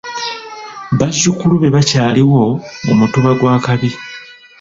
Bazzukulu 0.99 1.55
be 1.61 1.69
bakyaliwo 1.75 2.43
mu 2.85 2.93
Mutuba 2.99 3.29
gwa 3.39 3.55
Kabi. 3.65 3.89